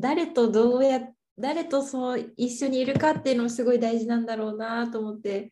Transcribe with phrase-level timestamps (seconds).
[0.00, 1.00] 誰とどうや
[1.38, 5.50] 誰とそう一緒にいるかっていうのもすごい大事なんだろうなと思って、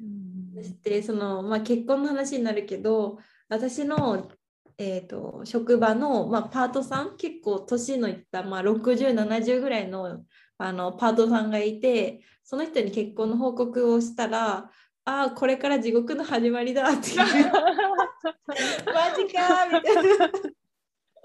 [0.00, 0.62] うん。
[0.62, 4.30] してその、まあ、結婚の話になるけど私の、
[4.76, 10.24] えー、と職場の、まあ、パートさん結構年のいった、まあ、6070ぐらいの
[10.60, 14.70] あのパートさんがいてその人に結婚の報告をしたら
[15.04, 17.34] 「ああこれから地獄の始まりだ」って言って
[18.92, 20.57] マジかみたいな。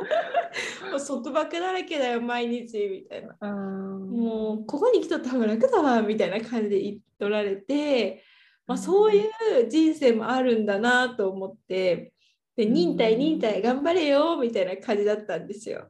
[0.91, 3.35] もう束縛だらけだよ毎日みたいな。
[3.49, 8.23] もうここに来とった方が楽だわみたいな感じで言っとられて、
[8.67, 12.13] まあ、そういう人生もあるんだなと思って
[12.55, 15.89] で忍耐忍耐頑張れよみたいな感じだったんですよ。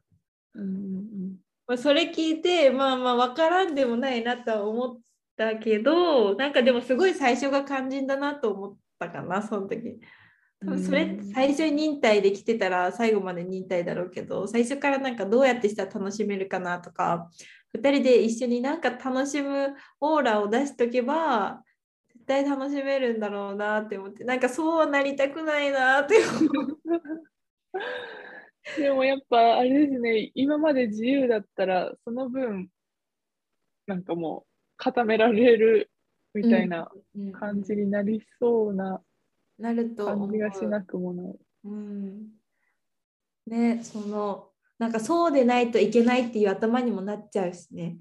[0.55, 1.35] うんうん
[1.67, 4.99] まあ、それ聞いてまあまあ分からんでもないなとは思っ
[5.35, 9.99] たけどなんかでもすごい最初が肝心だなと思ったかなその時。
[10.65, 17.29] 多分それうん最初に忍耐できてたら最後まで忍耐だろうけど最初からなんかどうやってしたら楽しめるかなとか
[17.77, 21.63] 2人で一緒になんか楽しむオーラを出しとけば
[22.13, 26.79] 絶対楽しめるんだろうなって思ってなんかそうはなりたくないなって思う。
[28.77, 32.69] でもやっぱあれですね、今まで自由だったら、その分、
[33.87, 35.91] なんかもう固められる
[36.33, 36.89] みたいな
[37.33, 39.01] 感じになりそうな
[39.63, 41.35] なると感じがしなくもない。
[41.63, 42.27] うん、
[43.47, 47.97] ねそのなんかそうでないといけないっていう頭にもなっちゃうしね。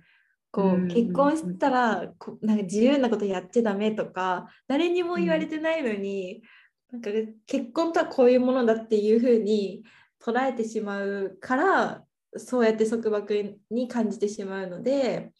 [0.51, 6.43] こうんう結婚したらこなんか自由なことやっちゃダメとか誰にも言われてないのに、
[6.91, 7.11] なんか
[7.47, 9.85] 結婚とはこういうものだっていうふうに
[10.21, 12.05] 捉えてしまうから
[12.37, 15.31] そうやって束縛に感じてしまうので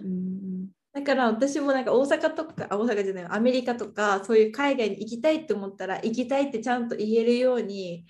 [0.00, 8.06] うんだから私もなんか大阪とかあ大阪じゃないアメリカとかそういう海外に行きたいって思ったら行きたいってちゃんと言えるように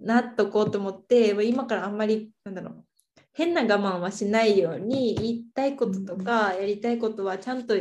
[0.00, 2.84] なっとこうと思って今からあんまりなんだろう。
[3.34, 7.74] 変な我慢はしないように言いたいこととかやりたいことはちゃんと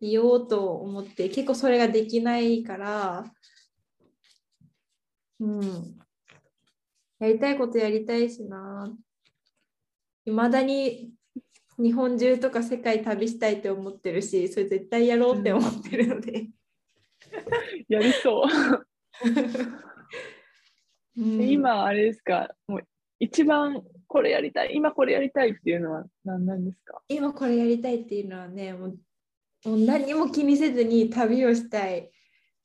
[0.00, 3.24] 言おうと思って結構それができないから
[5.40, 5.98] うん。
[7.18, 8.90] やりたいことやりたいしな。
[10.24, 11.12] いまだに
[11.78, 16.48] 日本中とか世界旅したいって思ってるしそれ絶対やろうって思ってるので、
[17.88, 18.46] やりそう。
[21.16, 21.48] うん。
[21.48, 22.80] 今、あれですか、もう
[23.20, 27.00] 一番これやりたい、今これやりたいっていうのは何なんですか？
[27.08, 28.98] 今これやりたいっていうのはねもう
[29.64, 32.10] もう何も気にせずに旅をしたい。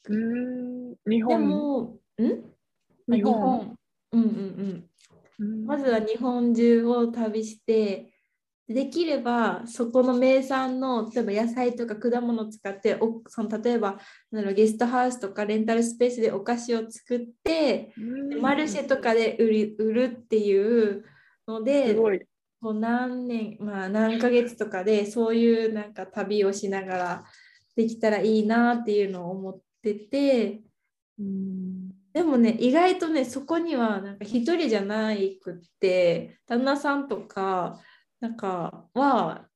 [0.06, 1.48] うーん、日で本。
[1.48, 1.98] も、ん？
[3.08, 3.78] 日本。
[4.12, 4.90] うんうんうん。
[5.40, 5.66] うん。
[5.66, 8.12] まずは日本中を旅して、
[8.74, 13.98] できればそこの名産の例えば野菜とか果物を使っておその例えば
[14.32, 21.04] なんだろうゲストハウスとかレンタルスペースでお菓子を作ってうんマルシェとかで売り売るっていう
[21.48, 21.96] ので。
[22.62, 27.24] こう何年まあ何ヶ月とかでそういうなんか旅をしながら
[27.78, 30.62] できたらいいなっていうのを思ってて
[31.18, 37.80] うんでもね意外とねそこにはなんか一人じゃないくって旦那さんとか
[38.20, 39.48] なんかは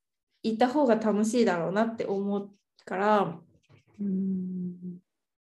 [0.41, 2.50] いた方が楽しいだろうなって思う
[2.85, 3.40] から
[4.00, 4.97] うん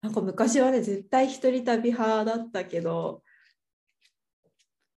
[0.02, 3.22] なんか昔はね絶対一人旅派だったけど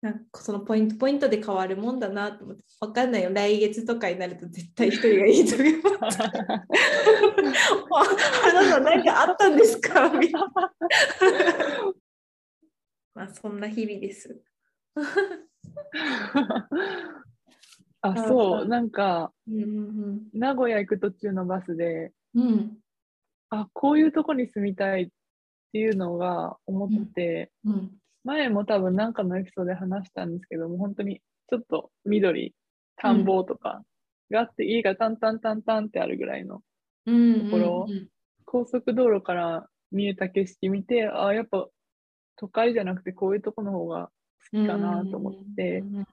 [0.02, 6.22] なんかそのポイントポイントで変わるもんだなと思って分かんないよ来月とかになると絶対一人がいいと思います。
[6.22, 6.32] あ
[8.44, 10.12] 花さん何かあったんですか？
[13.16, 14.40] まあそんな日々です。
[18.12, 19.64] あ、そう、なんか、うん。
[19.64, 22.42] うん名古屋行く途中のバスで、うん。
[22.42, 22.78] うん
[23.52, 25.08] あ、こういうとこに住みたいっ
[25.72, 27.92] ていうのが思って、うん。
[28.24, 32.56] 前も多分なんかのエピソードで話したんですけども、本当にちょっと緑、
[32.98, 33.84] 田んぼとか
[34.32, 36.62] があって、家がタンタンタンタンってあるぐらいの
[37.06, 37.46] うん。
[37.46, 38.08] ところうん。
[38.46, 41.68] 高速道路から見えた景色見て、あ、やっぱ
[42.36, 44.10] 都会じゃなくてこういうとこの方が
[44.52, 45.96] 好きかなと思って、うん。
[45.98, 46.06] うん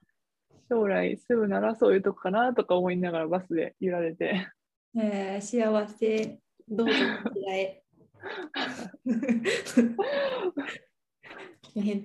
[0.72, 4.48] 将来住むならそういうとこかなとか思いながらバスで揺られて、
[4.96, 7.82] えー幸せどうぞこちらへ。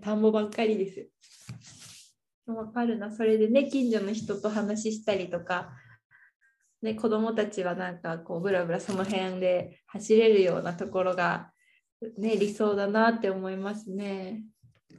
[0.01, 1.07] 田んぼばっかりです。
[2.45, 5.69] わかるな、それでね、近所の人と話したりとか、
[6.81, 11.51] ね、子供たちはなんかこうブラブラその辺で走れるようなところが、
[12.17, 14.43] ね、理想だなって思いますね。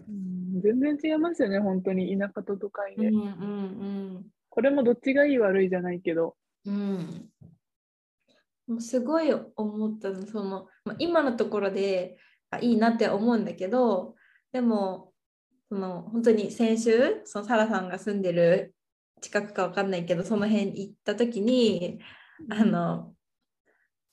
[0.08, 3.08] うん全然違いますよね、本当に田舎と都会で。
[3.08, 6.34] うんうんこれもどっちがいい悪いじゃないけど、
[6.66, 6.74] うん。
[6.74, 7.30] うん。
[8.66, 12.16] もうすごい思ったの、その、まあ、今のところで
[12.50, 14.16] あいいなって思うんだけど、
[14.50, 15.12] でも、
[15.68, 18.74] その本当に先週、そのサラさんが住んでる
[19.20, 22.00] 近くか分かんないけどその辺行った時に
[22.50, 23.12] あの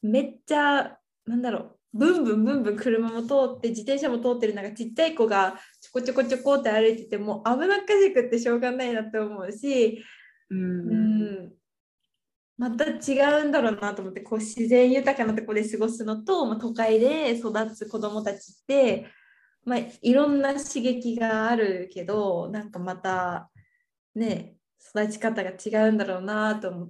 [0.01, 10.03] めっちゃなんだろうブンブンブンブン車も通って自転車も通ってるなんかちっちゃい子がちょこちょこちょこって歩いてても危なっかしくってしょうがないなって思うし、
[10.49, 10.59] うん。
[10.59, 10.93] う
[11.45, 11.53] ん、
[12.57, 19.07] また違うんだろうなと思ってこう自然豊かなところで過ごすのと、まあ、都会で育つ子どもたちって、
[19.63, 23.49] まあ、いろんな刺激があるけどなんかまた
[24.15, 26.89] ね育ち方が違うんだろうなと思っ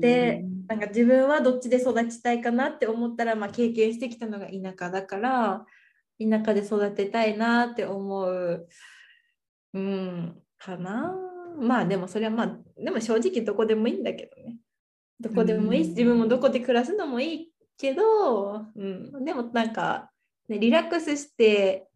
[0.00, 5.66] て、なんか自分はどっちで育ちたいかなって思ったら、まあ、経験してきたのが田舎だから
[6.20, 8.68] 田舎で育てたいなって思う、
[9.74, 11.16] うん、かな。
[11.58, 14.58] まあでもそれはまあでも正直どこでもいいんだけどね。
[15.18, 20.10] どこでもいいしうん自分もどこで暮らすのもいいけど、うん、でもなんか、
[20.48, 21.88] ね、リラックスして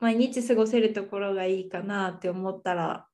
[0.00, 3.06] 毎日過ごせるところがいいかなって思ったら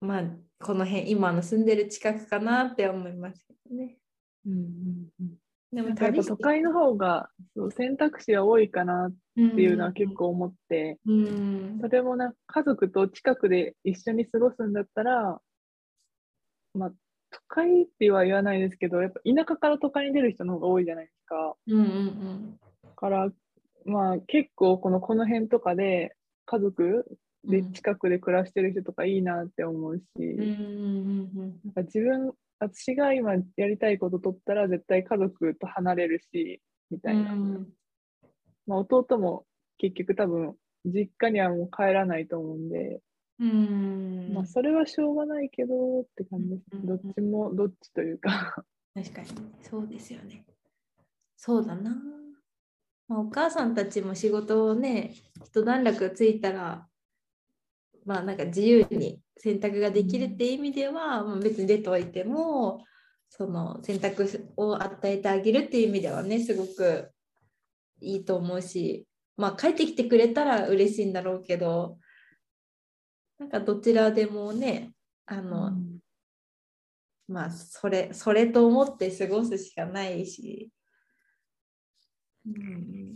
[0.00, 0.24] まあ
[0.64, 3.98] この辺今の住んでる近くかなって思いますけどね。
[4.46, 5.34] うんうんうん。
[5.72, 7.28] でもやっぱ都会の方が
[7.76, 11.78] 選択肢は多いかなっていうのは結構思って、うん。
[11.82, 15.38] それもな家族と近くで一緒に過ごすんだったら、
[16.72, 16.90] まあ、
[17.30, 21.54] 都会っては言わないですけど、やっぱ田舎から都会に出る人の方が多いじゃないですか。
[21.66, 23.28] うんうんだから、
[23.84, 26.16] まあ結構このこの辺とかで
[26.46, 36.60] 家族うんで近くで暮らしてる人とかいいなって思うし、なんか自分、私が今やりたいこと取ったら絶対家族と離れるし、
[36.90, 37.32] みたいな。
[37.32, 37.68] うん
[38.66, 39.44] まあ、弟も
[39.78, 40.54] 結局多分
[40.84, 43.00] 実家にはもう帰らないと思うんで、
[43.40, 46.62] うんまあそれはしょうがないけどって感じです。
[46.72, 48.64] うんどっちもどっちというか。
[48.94, 49.28] 確かに
[49.60, 50.44] そうですよね。
[51.36, 51.96] そうだな。
[53.08, 55.14] まあ、お母さんたちも仕事をね
[55.44, 56.86] 一段落ついたら
[58.04, 62.84] まあなんか自由に選択ができるっていう意味では、まあ、別に出ておいても
[63.28, 67.10] その選択を与えてあげるっていう意味ではねすごく
[68.00, 69.06] いいと思うし
[69.36, 71.98] まあ帰ってきてくれたら嬉しいんだろうけど
[73.38, 74.92] なんかどちらでもね
[75.26, 75.72] あの、
[77.28, 80.70] まあそれそれと思って過ごすしかないし、
[82.46, 83.14] うん、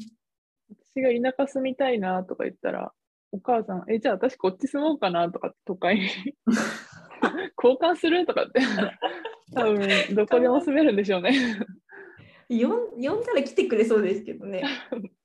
[0.94, 2.92] 私が田舎住みたいなとか言ったら、
[3.30, 6.02] お母さん、え、じゃあ私こっち住もうかなとか都会に
[7.62, 8.60] 交換するとかって、
[9.54, 11.32] 多分どこでも住めるんでしょうね。
[12.48, 14.62] よん呼んだら来てくれそうですけどね。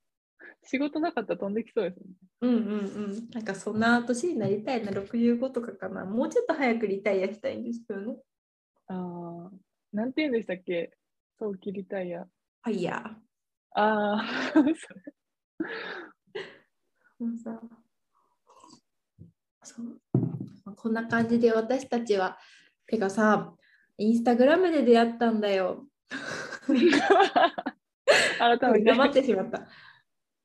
[0.65, 2.05] 仕事なかったら飛んできそうですね。
[2.41, 3.29] うんうんうん。
[3.31, 6.06] なんかそんな年になりたいな、65とかかな。
[6.06, 8.17] もうちょっと早くリタイアしたいんですけどね。
[8.88, 9.51] ああ、
[9.91, 10.91] なんて言うんでしたっけ？
[11.38, 12.23] 早期リタイア。
[12.63, 13.15] ファイヤー。
[13.75, 14.15] あ
[14.56, 14.63] あ、
[17.19, 17.59] もうさ
[19.63, 19.86] そう
[20.65, 22.38] まあこんな感じで私たちは、
[22.88, 23.54] てかさ、
[23.98, 25.86] インスタグラムで出会ったんだよ。
[28.39, 28.86] 改めて。
[28.86, 29.68] 黙ってしまった。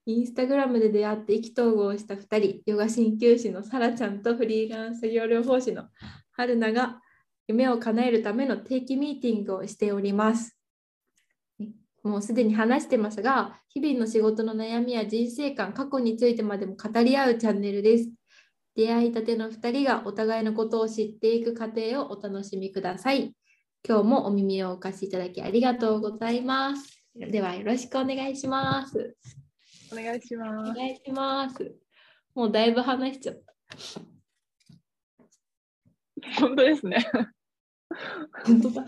[0.07, 5.85] インスタグラムで出会って意気投合した2人、ヨガ鍼灸師のサラちゃんとフリーランス作業療法士の
[6.33, 7.01] 春菜が
[7.47, 10.57] 夢を叶えるための定期ミーティングをしております。
[12.03, 18.09] もうすでに話してますが、日々の仕事の悩みや人生観、過去についてまでも語り合うチャンネルです。
[18.79, 23.35] 出会いたての2人がお互いのことを知っていく過程をお楽しみください。
[23.85, 27.05] 今日もお耳をお貸しいただきありがとうございます。
[27.17, 29.17] ではよろしくお願いします。
[29.93, 30.75] お願いしおます。
[30.75, 31.75] 願いします。
[32.37, 33.55] もうだいぶ話しちゃった。
[36.41, 37.05] 本当ですね。
[38.45, 38.87] 本当だ。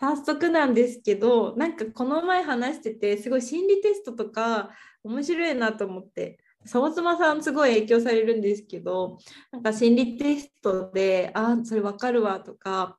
[0.00, 4.70] 早速なんですけど、なんかこの前話してて、すごい心理テストとか
[5.04, 9.18] 面白いなと思って、沢妻さんすごい影響されるんですけど、
[9.50, 12.98] なんか心理テストで、あ、それわかるわとか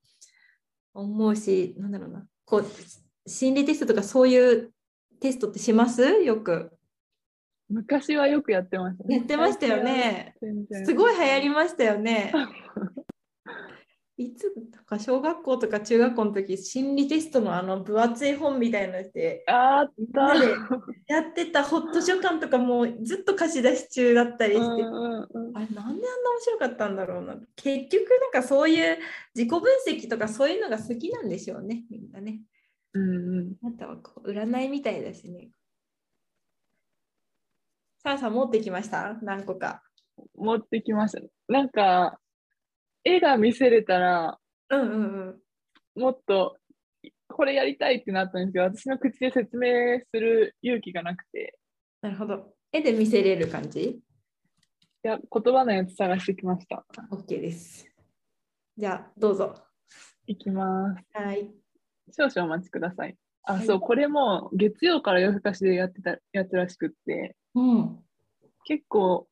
[0.93, 2.65] 思うし、なんだろうな、こう、
[3.29, 4.71] 心理テストとかそういう
[5.19, 6.03] テストってします？
[6.23, 6.71] よく。
[7.69, 9.17] 昔はよくやってましたね。
[9.17, 10.33] やってましたよね。
[10.85, 12.33] すごい流行りましたよね。
[14.21, 20.35] いつとか小学校とか中学校の時心理テストのあの分厚い本みたいなのであった。
[21.07, 25.57] やってたホット書館とかもうずっと貸し出し中だったりして、うんうんうん。
[25.57, 25.99] あれなんであんな面
[26.41, 28.97] 白かったんだろうな結局なんかそういう
[29.33, 32.41] 自己分析とかそういうのが好きなんでしょうねみんなね。
[32.93, 33.53] うんうん。
[33.65, 35.47] あとはこう占いみたいだしね。
[38.03, 39.17] さあさん持ってきました？
[39.21, 39.81] 何個か。
[40.35, 41.21] 持ってきました。
[41.47, 42.19] なんか、
[43.03, 44.39] 絵が見せれたら、
[44.69, 44.95] うんうんう
[45.31, 45.39] ん
[45.95, 46.57] もっと、
[47.27, 51.57] これやりたいってなったんですけど、私の口で説明する勇気がなくて、
[52.01, 53.99] なるほど絵で見せれる感じ？
[55.01, 56.85] や、言葉のやつ探してきました。
[57.11, 57.87] OK です。
[58.77, 59.55] じゃあ、どうぞ。
[60.27, 61.03] いきます。
[61.13, 61.49] はい。
[62.11, 63.17] 少々お待ちください。
[63.43, 67.99] あ、はいそう、これも月曜から夜更かしでやってたやつらしくって、うん。
[68.65, 69.27] 結構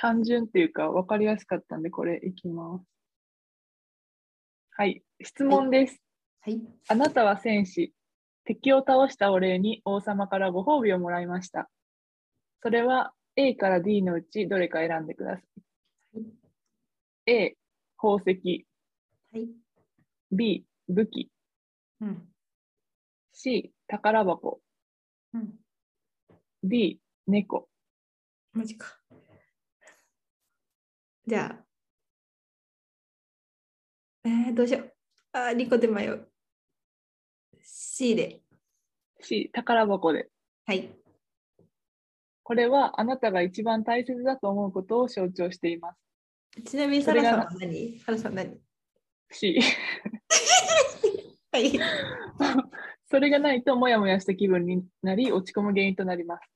[0.00, 2.84] 単純っていうか分かりやすかったんで、これいきます。
[4.76, 6.00] はい、質問です。
[6.40, 6.60] はい。
[6.88, 7.92] あなたは戦士。
[8.44, 11.68] 敵を倒したお礼に王様からご褒美をもらいました。
[12.62, 15.42] それは A から D のうちどれか選んでくださ
[16.14, 16.22] い。
[17.26, 17.56] A、
[18.00, 18.66] 宝石。
[19.32, 19.48] はい。
[20.30, 21.28] B、武器。
[22.00, 22.28] うん。
[23.32, 24.60] C、宝箱。
[25.34, 25.54] うん。
[26.62, 27.68] D、猫。
[28.52, 28.97] マジか。
[31.28, 31.64] じゃあ。
[34.24, 34.94] えー、どうしよう。
[35.32, 36.26] あー、2個で迷う。
[37.62, 38.40] C で。
[39.20, 40.30] C、宝箱で。
[40.64, 40.88] はい。
[42.42, 45.98] これはあなたが一番大切だと思うことを象徴しています。
[46.64, 47.98] ちなみに、サラさんは何？
[47.98, 48.58] サラさん何
[49.30, 49.60] ？C、
[51.52, 51.78] はい。
[53.10, 56.48] それがないとモヤモヤした気分になり落ち込む原因となります。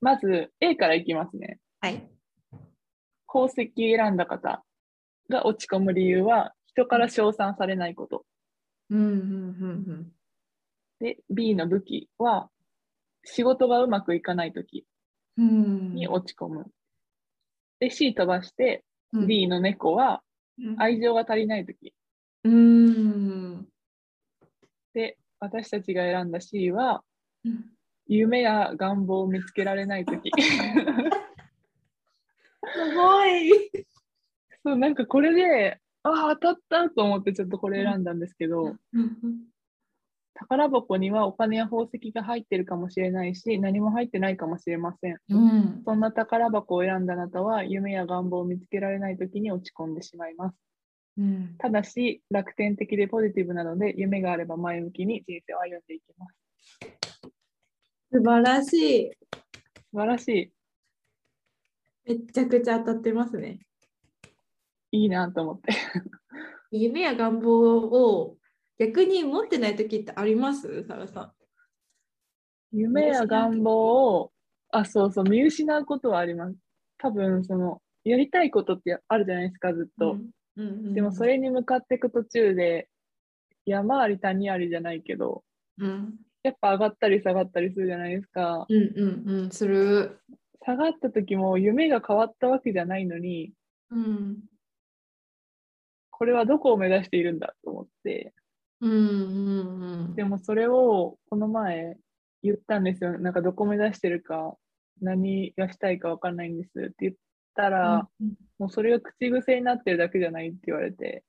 [0.00, 1.60] まず A からいきますね。
[1.82, 2.13] はい。
[3.34, 4.62] 宝石選んだ方
[5.28, 8.24] が落ち込む理由は人から称賛されないこと。
[8.90, 9.12] うんうんう
[9.92, 10.12] ん
[11.00, 12.48] で、B の武器は
[13.24, 14.86] 仕事がうまくいかないとき
[15.36, 15.48] うん。
[15.48, 16.66] うんに落ち込む。
[17.80, 20.22] で、C 飛ばしてうん D の猫は
[20.56, 21.92] うん愛情が足りないとき。
[22.44, 23.66] うん。
[24.92, 27.02] で、私たちが選んだ C は
[27.44, 27.64] うん
[28.06, 30.12] 夢や願望を見つけられないと
[32.94, 33.50] ごい。
[34.64, 38.76] そう、なんかこれで、ああ、当たったと思ってちょっとこれ選んだんですけど、
[40.34, 45.18] 宝箱にはお金や宝石が入ってるかもしれないし、何も入ってないかもしれません。
[45.28, 45.82] うん。
[45.84, 50.56] そんな宝箱を選んだあなたは、夢や願望を見つけられないときに落ち込んでしまいます。
[51.18, 51.54] うん。
[51.58, 56.36] ただし、楽天的でポジティブなので、夢があれば前向きに人生を歩んでいきます。
[58.12, 59.10] 素晴らしい。
[59.10, 60.53] 素晴らしい。
[62.06, 63.60] めちゃくちゃ当たってますね。
[64.90, 65.72] いいなと思って。
[66.70, 68.36] 夢や願望を
[68.78, 70.84] 逆に持ってない時ってあります？
[70.84, 71.32] サラさ
[72.72, 74.32] 夢や願望を、
[74.70, 76.56] あ、そうそう、見失うことはあります。
[76.98, 79.88] 多分、その、やりたいことってあるじゃないですか、ずっん。
[79.98, 80.12] と。
[80.12, 82.88] うんうんでも、それに向かっていく途中で、
[83.64, 85.44] 山あり谷ありじゃないけど、
[85.78, 88.66] うんやっぱ上がったり下がったりするじゃないですか。
[88.68, 90.18] うんうんうん、する。
[90.64, 93.52] 下がった時も夢が変わったわけじゃないのに、
[93.90, 94.38] うん。
[96.10, 98.32] これはどこを目指しているんだと思って、
[98.80, 100.14] うんうんうん。
[100.14, 101.96] でもそれをこの前
[102.42, 103.18] 言ったんですよ。
[103.18, 104.56] なんかどこ目指してるか、
[105.02, 107.14] 何がしたいかわかんないんですって言っ
[107.54, 111.24] たら、うんもうそれが口癖になってるだけじゃないって言われて、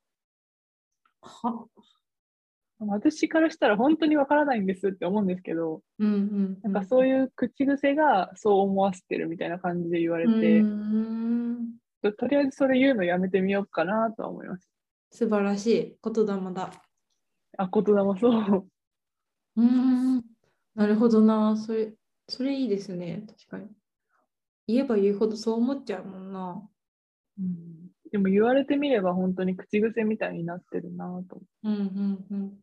[1.21, 1.65] は？
[2.79, 6.59] 私からしたら本当にわからないんですって思うんですけど、うんうん。
[6.61, 14.69] なんかそういう口癖がそう思わせてるみたいな感じで言われて、うんととりあえずそれ言うのやめてみようかなとは思います。
[15.11, 16.71] 素晴らしい言霊だ。
[17.57, 18.67] あ、言霊もそう。
[19.55, 20.23] うん。
[20.75, 21.55] なるほどな。
[21.55, 21.93] それ、
[22.27, 23.23] それいいですね。
[23.25, 23.69] 確かに。
[24.67, 26.61] 言えば言うほどそう思っちゃうもんな。
[28.11, 31.41] でも言われてみれば本当に口癖みたいになってるなと。
[31.63, 32.53] うんうんうん。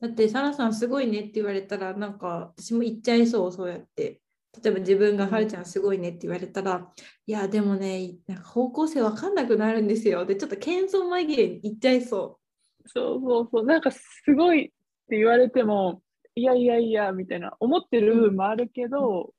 [0.00, 4.20] だって、サラさんすごいねって言われたら、なんか私も言っちゃいそう、そうやって。
[4.62, 6.90] 例えば自分がはるちゃんすごいねって言われたら、
[7.26, 10.24] いや、でもね、なんか方向性わかんなくなるんですよ。
[10.24, 12.38] で、ちょっと謙遜紛れに言っちゃいそ
[12.86, 13.64] そうそうそう。
[13.64, 14.00] なんかす
[14.34, 14.68] ごいっ
[15.08, 16.02] て言われても、
[16.34, 19.34] いやいやいやみたいな思ってる部分もあるけど、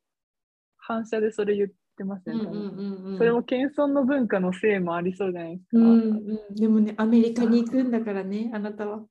[0.78, 2.34] 反射でそれ言ってますう。
[2.34, 2.40] ね。
[2.42, 3.18] うんうんうんうん。
[3.18, 5.78] それも謙遜の文化のせいもありそうじゃないですか。
[5.78, 9.06] うんうん、でもね、アメリカに行くんだからね、あなたは。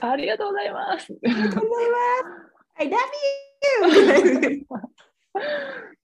[0.00, 1.12] ありがとうございます。
[1.12, 1.96] ありがとうございま
[2.40, 2.54] す。
[2.76, 2.96] I love
[4.50, 4.66] you!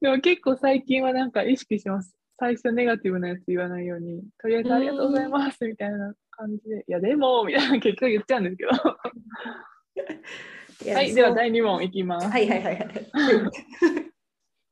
[0.01, 2.15] でも結構最近はなんか意識します。
[2.39, 8.71] 最初ネガティブなやつ言わないように、とりあえずありがとうございますみたいな感じで、いやでもみたいな結局言っちゃうんですけど。
[10.95, 12.29] はい、では第2問いきます。
[12.29, 12.89] はいはいはいはい。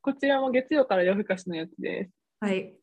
[0.01, 2.11] こちらも月曜から夜更かしのやつです。
[2.39, 2.73] はい。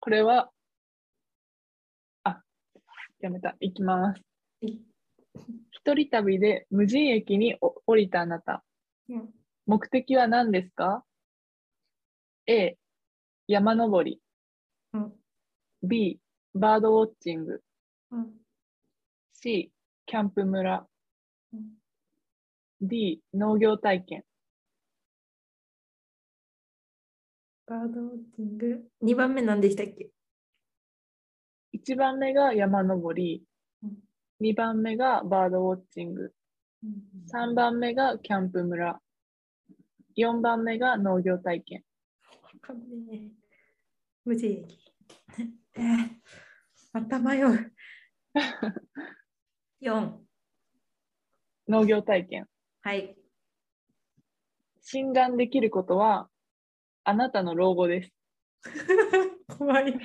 [0.00, 0.50] これは、あ、
[3.24, 4.20] やめた、いきます。
[4.60, 4.78] い
[5.70, 8.62] 一人旅で無人駅にお降りたあなた。
[9.08, 9.30] うん
[9.66, 11.02] 目的は何ですか
[12.46, 12.76] ?A、
[13.48, 14.20] 山登り。
[14.92, 15.12] うん
[15.82, 16.20] B、
[16.54, 17.62] バードウォッチング。
[18.10, 18.34] うん、
[19.32, 19.72] C、
[20.04, 20.86] キャンプ村。
[21.54, 21.78] うん
[22.82, 24.24] D、農業体験。
[27.64, 30.10] バードウォッチング？2番目何でしたっけ？
[31.86, 33.42] 1番目が山登り、
[34.40, 36.32] 2番目がバードウォッチング、
[37.30, 39.00] 3番目がキャンプ村、
[40.16, 41.84] 4番目が農業体験。
[44.24, 44.64] 無事。
[45.76, 46.08] えー、
[46.94, 47.72] また迷う。
[49.82, 50.12] 4。
[51.68, 52.46] 農業体験。
[52.80, 53.14] はい。
[54.80, 56.30] 診断できることは、
[57.04, 58.12] あなたの老後です。
[59.58, 60.00] 怖い。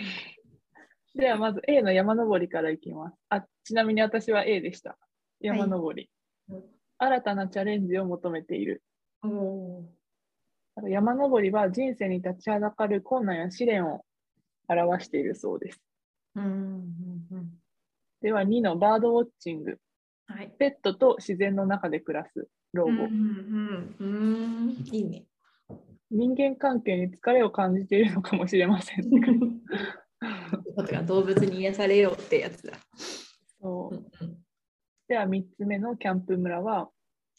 [1.19, 3.17] ではまず A の山登りからいきます。
[3.29, 4.97] あちなみに私は A でした。
[5.39, 6.09] 山登り。
[6.49, 6.61] はい
[6.99, 8.83] 新たなチャレンジを求めている。
[10.89, 14.03] 山登りは人生に立ちはだかる困難や試練を
[14.67, 15.81] 表しているそうです。
[16.35, 16.51] うんうん
[17.31, 17.49] うん。
[18.21, 19.77] では2のバードウォッチング。
[20.27, 20.53] はい。
[20.59, 22.91] ペットと自然の中で暮らす老後。
[22.91, 24.05] うんうんうん。
[24.05, 24.05] う
[24.67, 25.23] んいいね。
[26.11, 29.05] 人間関係に疲れを感じているのかもしれません。
[30.57, 32.77] ことが動物に癒されようってやつだ。
[33.61, 34.37] そううんうん
[35.09, 36.87] では3つ目のキャンプ村は、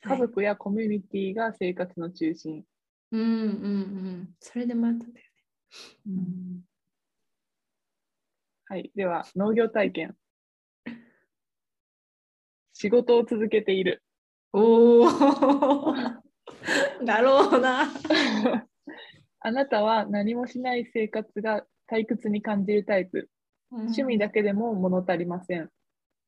[0.02, 2.64] 家族やコミュニティが生活の中心。
[3.12, 4.28] うんうんうん。
[4.40, 5.26] それでもあったんだよ
[6.06, 6.60] ね。
[8.66, 8.90] はい。
[8.96, 10.16] では、農業体験。
[12.72, 14.02] 仕事を続けている。
[14.52, 15.06] おお。
[17.04, 17.86] だろうな。
[19.38, 23.28] あなたは何もしない生活が退屈に感じるタイプ。
[23.73, 25.68] 趣味だけでも物足りません。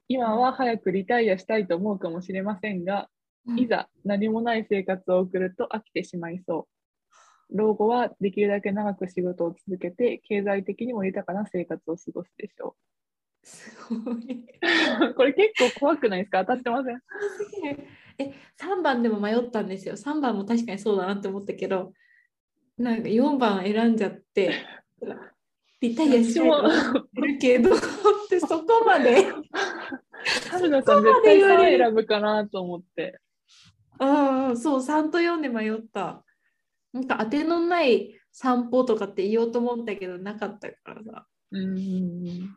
[0.09, 3.09] 今は早くリタイアしたいと思うかもしれませんが、
[3.57, 6.69] いざ何もない生活を送ると飽きてしまいそ
[7.50, 7.57] う。
[7.57, 12.76] 老後はできるだけ長く仕事を続けて、経済的にも豊かな生活を過ごすでしょ
[13.42, 14.47] すごい。
[15.11, 15.14] う。
[15.14, 16.45] これ結構怖くないですか？
[16.45, 17.02] 当たってません？
[18.19, 19.97] え、3番でも迷ったんですよ。
[19.97, 21.92] 3番も確かにそうだなって思ったけど、
[22.78, 24.52] なんか4番選んじゃって、
[25.82, 26.40] リタイアして
[27.21, 27.78] るけど、っ
[28.28, 29.26] て そこまで。
[30.49, 33.21] 春菜さん絶対3選ぶかなと思って。
[33.99, 36.25] うんうん、そう、3と4で迷った。
[36.92, 41.26] なんか当てのない散歩とかって言おうと思ったけど、なかったからさ。
[41.50, 42.56] うん。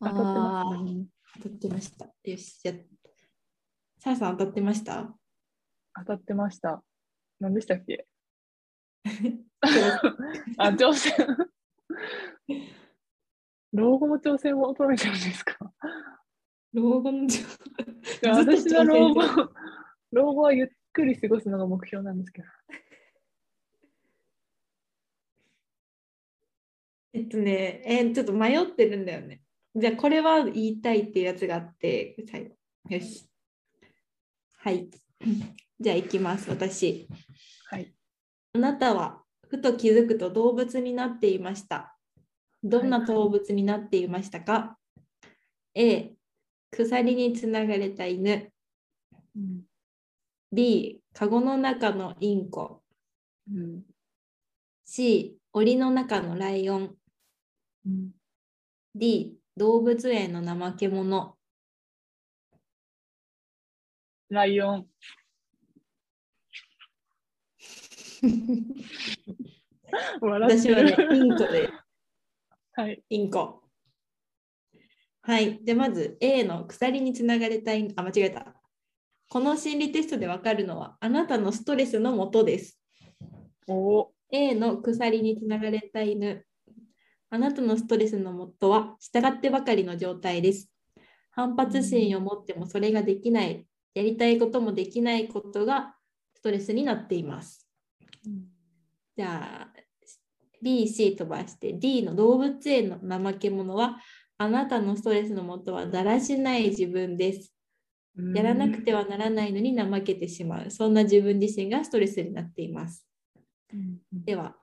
[0.00, 1.06] 当たってますね。
[1.40, 2.06] 当たってました。
[2.24, 2.74] よし、じゃあ、
[4.00, 5.14] さやさん当たってました？
[5.94, 6.82] 当たってました。
[7.38, 8.08] 何でしたっけ？
[10.58, 11.14] あ、挑戦。
[13.72, 15.72] 老後も挑戦を求めてるんですか？
[16.72, 17.28] 老後のい
[18.22, 19.22] や私の老後、
[20.12, 22.48] 老後はゆっくり過ごすのが目標なんですけど。
[27.14, 29.42] えっとね、えーちょっと迷ってるんだよね。
[29.74, 32.56] じゃあ、これは言いたいっていうやつがあって、最後。
[32.88, 33.28] よし。
[34.58, 34.88] はい。
[35.78, 37.06] じゃあ、行きます、私。
[37.70, 37.94] はい。
[38.54, 41.91] あなたはふと気づくと動物になっていました。
[42.62, 44.78] どんな動物になっていましたか、
[45.74, 46.14] ?A、
[46.70, 48.52] 鎖につながれた犬。
[49.36, 49.62] うん。
[50.52, 52.82] B、カゴの中のインコ。
[53.50, 53.82] うん。
[54.84, 56.96] C、檻の中のライオン。
[57.86, 58.10] うん、
[58.94, 61.36] D、動物園の怠け者。
[64.28, 64.86] ライオン。
[70.20, 71.68] 私はねる。、インコで、
[72.74, 73.02] はい。
[73.10, 73.62] インコ。
[75.20, 75.62] はい。
[75.64, 77.92] で、まず A の鎖につながれた犬。
[77.96, 78.54] あ、間違えた。
[79.28, 82.80] この心理テストでわかるのは、あなたのストレスのもとです。
[83.68, 86.46] お A の鎖につながれた犬。
[87.28, 90.70] あなたのストレスのもとは、従ってばかりの状態です。
[91.30, 95.94] 反発心を持ってもそれができない、やりたいこともできないことが
[96.34, 97.68] ストレスになっています。
[99.16, 99.71] じゃあ、
[100.62, 103.98] B、C 飛ばして D の動物園の怠け者は、
[104.38, 107.52] あなたのストレスのもとはだらしない自分です。
[108.34, 110.70] やらなくてはならないのに怠けてしまう。
[110.70, 113.06] そんな自分自身がストレスになっています。
[113.72, 114.56] うんでは、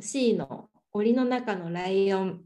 [0.00, 2.44] C の檻の中のライオン。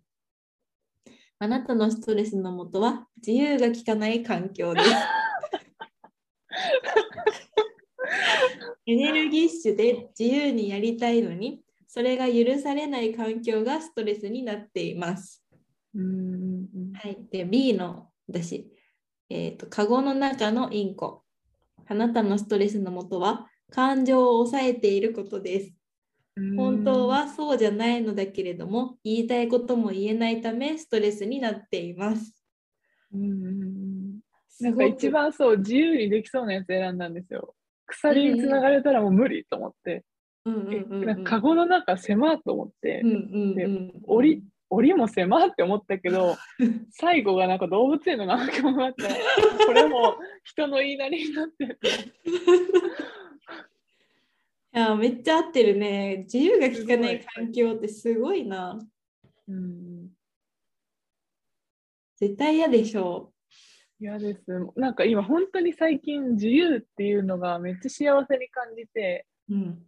[1.39, 4.91] あなたのストレスのもとは自由が利かない環境です。
[8.87, 11.63] エネルギッシュで自由にやりたいのに、
[11.95, 15.45] それが許されない環境がストレスになっています。
[15.95, 17.19] うんうんはい。
[17.31, 18.73] で、B の私、
[19.29, 21.23] えっ、と、カゴの中のインコ。
[21.87, 25.75] あなたのストレスのもとは感情を抑えていることです。
[26.37, 32.43] うん本当はそうじゃないのだけれども、言いたいことも言えないため、ストレスになっています。
[33.13, 34.21] うん
[34.63, 37.55] なんか一番そう自由にできそうなやつ選んだんですよ。
[37.85, 40.07] 鎖につながれたらもう無理と思って。
[40.45, 46.37] うんうんうんカゴの中狭と思って、でうん檻檻も狭って思ったけど
[46.91, 49.05] 最後がなんか動物園のなんかもあって
[49.67, 51.79] これも人の言いなりになってる
[54.75, 56.21] いやめっちゃ合ってるね。
[56.25, 58.79] 自由が利かない環境ってすごいな。
[59.47, 60.09] うん
[62.17, 63.35] 絶対嫌でしょ
[63.99, 64.45] 嫌です
[64.77, 69.55] なんか今本当に最近自由っていうのがめっちゃ幸せに感じてう。
[69.55, 69.87] うん。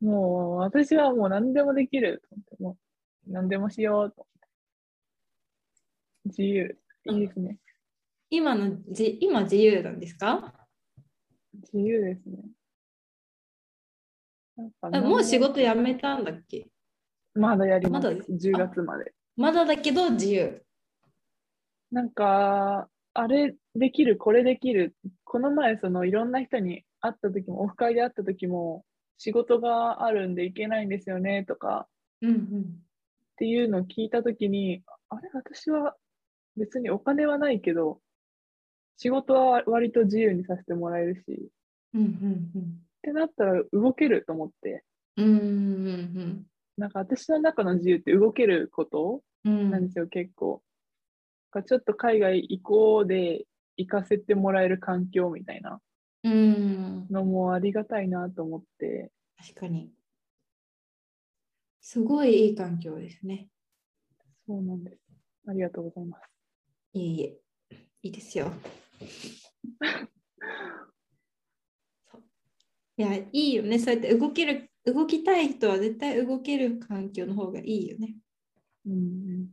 [0.00, 2.76] もう私はもう何でもできると思っても
[3.28, 4.48] う何でもしようと思って。
[6.24, 6.78] 自由。
[7.06, 7.58] いいですね。
[8.30, 10.54] 今のじ今自由なんですか？
[11.72, 12.36] 自由ですね。
[14.56, 15.16] なんかも。
[15.16, 16.68] う仕事辞めたんだっけ？
[17.34, 18.04] まだやります。
[18.04, 18.14] まだ。
[18.14, 19.12] です10月まで。
[19.36, 20.62] まだだけど自由。
[21.90, 24.94] なんかあれできるこれできる。
[25.24, 28.84] この前そのいろんな人に会った時もオフ会で会った時も
[29.22, 31.86] 仕事があるんで行けないんですよねとか
[32.22, 32.36] うんうん。
[32.36, 32.36] っ
[33.36, 35.94] ていうのを聞いたときに、あれ、私は
[36.56, 38.00] 別にお金はないけど、
[38.96, 41.34] 仕事は割と自由にさせてもらえるし、っ
[41.94, 44.84] うんうんてなったら動けると思って、
[45.16, 45.26] うん。
[45.26, 46.46] うんうん
[46.78, 49.70] なんか私の中の自由って動けることうん。
[49.70, 50.62] なんですよ、結構。
[51.52, 53.44] なんかちょっと海外行こうで
[53.76, 55.78] 行かせてもらえる環境みたいな
[56.22, 57.06] うん。
[57.10, 59.90] のもありがたいなと思って、確かに。
[61.80, 63.48] すごいいい環境ですね。
[64.46, 64.98] そうなんです。
[65.48, 66.22] ありがとうございます。
[66.92, 67.40] いえいえ、
[68.02, 68.52] いいですよ。
[72.96, 73.78] いや、いいよね。
[73.78, 78.16] そうやって動ける、動きたい人は絶対動ける環境の方がいいよね。
[78.86, 79.48] うん、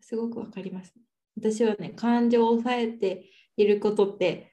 [0.00, 0.94] すごくわかります。
[1.36, 4.49] 私はね、感情を抑えていることって、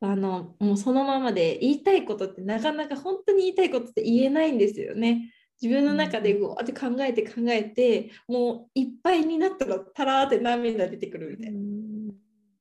[0.00, 5.32] あの、もうそのままで言いたいことってなかなか本当に言いたいことって言えないんですよね。
[5.60, 11.60] 自分の中でこうやって考えて考えて、もういっぱいになったらたらーって涙出てくるみたいな。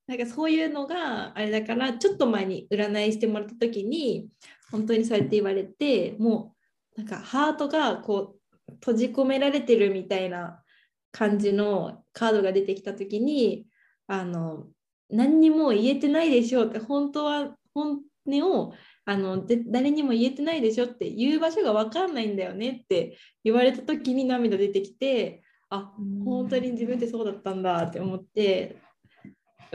[0.10, 4.28] なんかそういうのがあれだからちょっと前に占いしてもらった時に
[4.72, 6.56] 本当にそうやって言われても
[6.98, 8.36] うなんかハートがこ
[8.68, 10.64] う閉じ込められてるみたいな
[11.12, 13.68] 感じのカードが出てきた時に
[14.08, 14.66] あの
[15.10, 18.74] 何にも言えてないでしょうって本当は本音を
[19.06, 25.94] あので誰にも言えてないでしょって言う場所が分かんないんだよねって言われた時に涙出てきてあ
[26.24, 28.78] 本当に自分ってそうだったんだって思って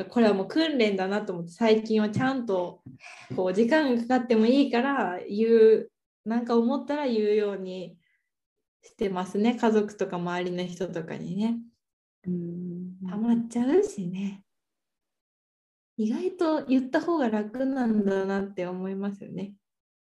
[0.09, 2.83] これはもう訓練だなと思って最近はちゃんと
[3.37, 5.91] こう時間がかかってもいいから言う
[6.25, 7.97] なんか思ったら言うように
[8.83, 9.55] してますね。
[9.55, 11.59] 家族とか周りの人とかにね。
[12.27, 13.09] うん。
[13.09, 14.44] 溜まっちゃうしね
[15.97, 19.53] 意外と言った方が楽なんだなって思いますよね。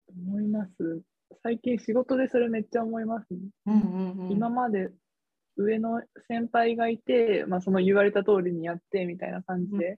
[0.09, 1.01] 思います。
[1.43, 3.39] 最近仕事でそれめっちゃ思いますね。
[3.67, 4.89] うんうんうん、今まで
[5.57, 9.97] 上の先輩がいて、まあ、その言われた通りにやってみたいな感じで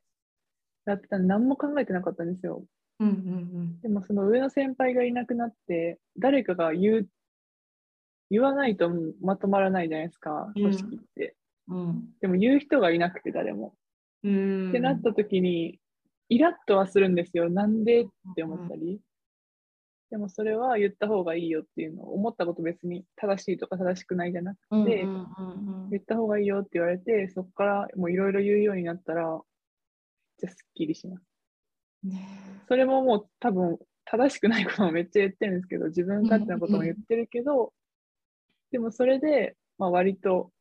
[0.85, 2.63] やってたんで何も考えてなかったんですよ。
[2.99, 7.09] うんうんでもその上の先輩がいなくなって誰かが言う
[8.29, 11.35] 言わないとまとまらないじゃないですかうん組織って。
[11.69, 13.73] うんでも言う人がいなくて誰も。
[14.23, 15.79] うんってなった時に
[16.29, 17.49] イラッとはするんですよ。
[17.49, 18.05] なんでっ
[18.35, 18.99] て思ったり。
[20.11, 29.41] でもそれは言った方がいいよっていうのを思ったこと別に正しいとか正しくないじゃなくて、うんうんうんうん言った方がいいよって言われて、そこからもういろいろ言うようになったら、
[30.37, 31.23] じゃすっきりします。
[32.03, 32.27] ね
[32.67, 37.73] それももう多分正しくないこともめっちゃ言ってるんですけど、自分勝手なことも言ってるけど、
[38.71, 40.51] でもそれで、まあ、割と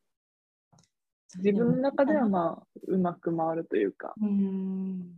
[1.35, 5.13] 自分の中ではまあうまく回るというか、うん。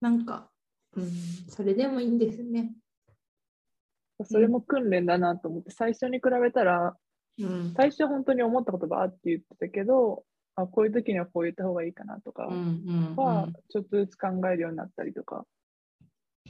[0.00, 0.50] なんか、
[0.96, 1.10] うん、
[1.48, 2.74] それでもいいんですね。
[4.24, 6.96] それも訓練だなと思って、最初に比べたら、
[7.38, 7.72] うん。
[7.76, 15.46] 最初本当に思ったことばーって言ってたけど、あこういう時にはこう言った方がいいかなとかは、ちょっとずつ考えるようになったりとか。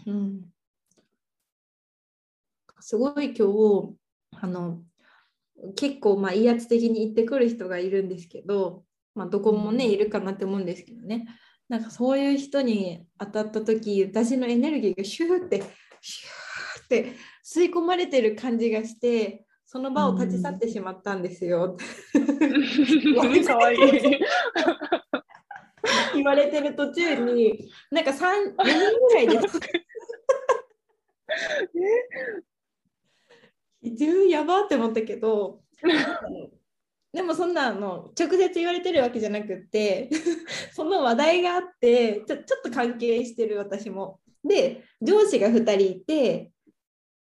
[0.06, 0.50] うん。
[2.80, 3.96] すごい今日
[4.40, 4.82] あの
[5.76, 11.26] 結構まあ威圧的に言ってくる人がいるんですけど、まあ、どこもねいるかなって思うんですけどね
[11.68, 15.62] なんかそういう人に当たった時私のエネルギーがシューって
[16.00, 17.12] シューって
[17.44, 21.78] 吸い込まれてる感じがしてその場を立ち去ってしまったんですよ、
[23.46, 23.78] かわいい。
[26.14, 28.62] 言われてる途中になんか3 4人ぐ
[29.14, 29.58] らいです。
[33.82, 35.60] 自分やばって思ったけど
[37.12, 40.08] でもそんなの直接言われてるわけじゃなくって
[40.72, 44.20] その話題があってちょちょっと関係してる私も。
[44.44, 46.50] で上司が2人いて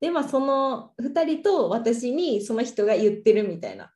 [0.00, 3.92] でまあその2人と私にその人が言ってるみたいな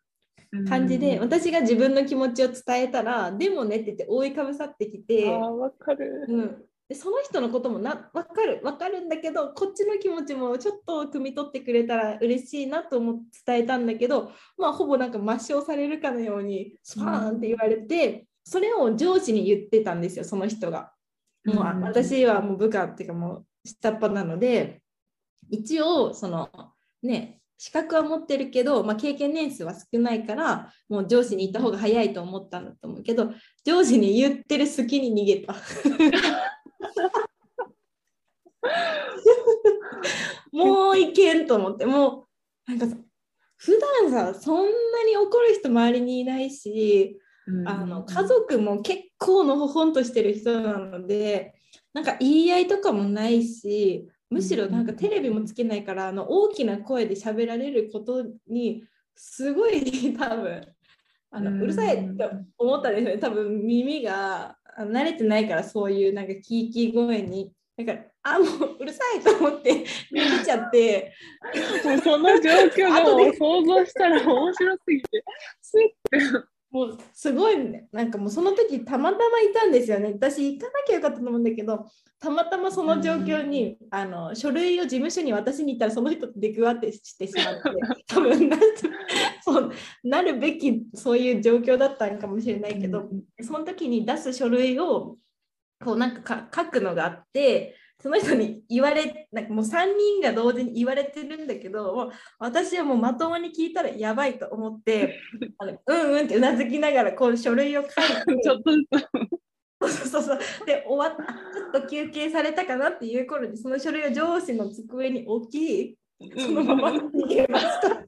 [0.68, 20.92] 感じで、私が自分の気持ちを伝えたらでもねって言って覆いかぶさってきてあわかる、うん、でその人のこともな分かる分かるんだけどこっちの気持ちもちょっと汲み取ってくれたら嬉しいなと思って伝えたんだけど、まあ、ほぼなんか抹消されるかのようにスパーンって言われて、それを上司に言ってたんですよその人が。
[21.46, 24.82] もう私はもう部下っていうかもう下っ端なので
[25.50, 26.50] 一応その
[27.02, 33.32] ね資格は持ってるけど、まあ、経験年数は少ないからもう上司に行った方が早いと思ったんだと思うけど
[33.64, 35.54] 上司に言ってる隙に逃げた。
[40.52, 41.86] もういけんと思って。
[41.86, 42.26] も
[42.68, 42.96] うなんかさ
[43.56, 44.70] 普段さそんな
[45.06, 51.54] に怒る人周りにいないし、うん、あの家族も結構のほほんとしてる人なので
[51.92, 58.82] なんか言い合いとかもないしむしろなんかテレビもつけないからあの大きな声で喋られることに
[59.14, 60.66] すごい多分
[61.30, 63.18] あのうるさいって思ったんですよね。
[63.18, 71.12] 多分耳が慣れてないからそういうなんかキーキー声にだからあもううるさいと思って見ちゃって。
[71.84, 73.04] もうその状況が
[73.34, 75.24] 想像したら面白すぎて
[75.60, 75.80] スッ
[76.10, 80.12] てもうすごい、ね、なんかもうその時たまたまいたんですよね。
[80.14, 81.86] 私行かなきゃよかったと思うんだけど、
[82.18, 87.60] たまたまその状況に、うん、あの書類を事務所に渡しに行ったらその人と出くわってしてしまって、
[88.08, 88.56] 多分な
[89.44, 95.18] そうなるべきそういう状況だったんかもしれないけど、うん、その時に出す書類を
[95.84, 102.10] こうなんか書くのがあって、その人に言われなんかもう3人が同時に言われてるんだけどもう
[102.40, 105.20] 私はもうまともに聞いたらやばいと思って
[105.58, 107.92] あのうんうんってうなずきながらこう書類を書い
[108.36, 108.72] て ちょっと
[109.86, 115.96] そうそうそうで終わったちょっと休憩されたかなっていう頃にその書類を上司の机に置き
[116.36, 118.04] そのまま逃げました。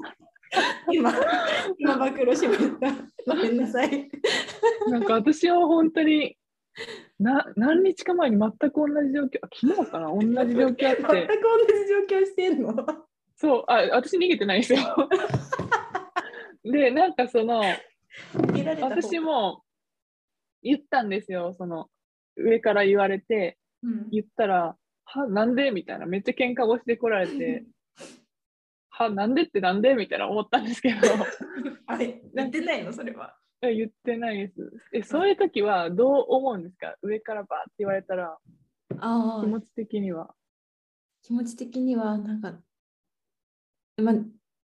[0.92, 1.12] 今、
[1.78, 2.92] 今暴露しました。
[3.26, 4.08] ごめんなさい。
[4.88, 6.36] なんか私は本当に
[7.24, 9.38] な何日か前に全く同じ状況、
[9.74, 10.76] 昨日かな、同じ状況あって。
[10.84, 12.74] 全く同じ状況してんの？
[13.36, 14.80] そう、あ私逃げてないですよ。
[16.70, 17.62] で、なんかその、
[18.82, 19.62] 私も
[20.62, 21.88] 言ったんですよ、その、
[22.36, 25.70] 上から言われて、うん、言ったら、は、なんで？
[25.70, 27.64] みたいな、めっちゃ喧嘩腰で来られて、
[28.90, 29.94] は、なんでってなんで？
[29.94, 30.96] みたいな思ったんですけど。
[31.86, 32.92] あれ、言ってないの？
[32.92, 33.36] それは。
[33.72, 34.72] 言ってないです。
[34.92, 36.94] え、そういう時はどう思うんですか？
[37.02, 38.36] 上からバーって言われたら、
[38.98, 40.34] あ気持ち的には。
[41.22, 42.54] 気持ち的には、なんか、
[43.96, 44.14] まあ、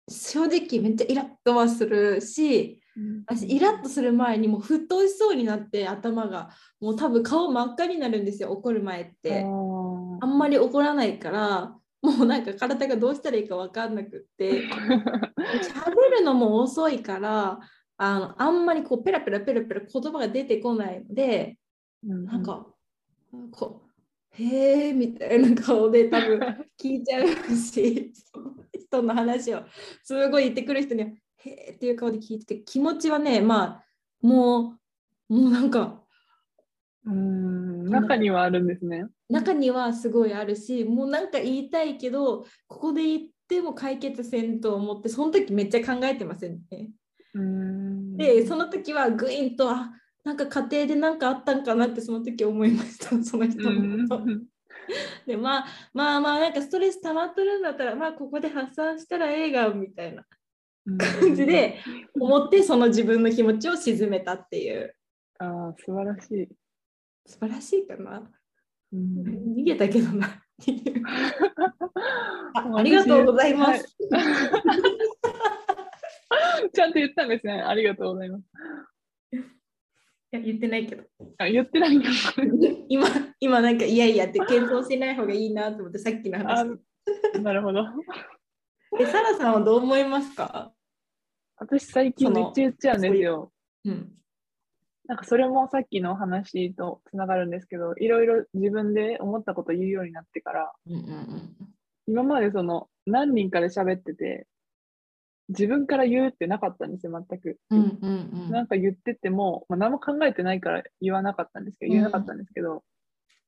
[0.10, 6.50] 正直めっちゃイラッとはするし、うん、私イラッとする前にもう沸騰しそうになって頭が。
[6.82, 9.44] もう多分顔真っ赤になるんですよ怒る前って。
[9.46, 14.64] あんまり怒らないからもうなんか体がどうしたらいいか分かんなくって。
[14.68, 17.60] 喋るのも遅いから
[18.02, 21.58] あのあんまりこうペラペラペラペラ言葉が出てこないので、
[22.08, 22.66] うん、なんか
[23.52, 23.90] こう
[24.42, 26.40] へえみたいな顔で多分
[26.82, 28.14] 聞いちゃうし
[28.74, 29.64] 人の話を
[30.02, 33.86] すごい言ってくる人にはへえっていう顔で聞いてて気持ちはねまあ
[34.22, 34.80] も
[35.30, 36.02] うもうなんか
[37.06, 39.08] うん中にはあるんですね。
[39.30, 46.92] 中にはすごいあるしもうなんか言いたいけどここで言っても解決せんと思ってその時めっちゃ考えてませんね。
[48.20, 49.92] でその時はグインとあ
[50.26, 54.26] なんか家庭で何かあったんかなってその時思いました その人のこと。
[55.26, 60.26] でまあまあまあなんかストレス溜まっとるんだったらまあここで発散したら笑顔みたいな
[61.22, 61.80] 感じで
[62.20, 64.94] 思ってその自分の気持ちを鎮めたっていう。
[65.38, 66.50] ああ素晴らしい。
[67.26, 68.30] 素晴らしいかな。
[68.94, 70.28] 逃げたけどな。
[72.56, 73.96] あありがとうございます。
[76.74, 77.54] ちゃんと言ったんですね。
[77.62, 78.44] ありがとうございます。
[79.32, 79.38] い
[80.32, 81.04] や、言ってないけど。
[81.40, 82.00] あ、言ってない
[82.88, 83.08] 今、
[83.40, 86.80] 今なんか、いやいやって検討しない方がいいなと思って、さっきの話。
[87.42, 87.86] なるほど。
[89.00, 90.72] え、サラさんはどう思いますか？
[91.58, 93.52] 私、最近めっちゃ言っちゃうんですよ。
[93.86, 94.14] うん。
[95.06, 101.02] なんかそれもさっきの話とつながるんですけど、いろいろ自分で思ったこと言うようになってから、うんうんう
[101.38, 101.56] ん、
[102.06, 104.46] 今までその何人かで喋ってて、
[105.50, 107.60] 自分から言うってなかったんですよ、全く。
[107.72, 112.82] うんうんうん、なんか言ってても、まあ、何も考えてないから言わなかったんですけど、言えなかったんですけど、うん、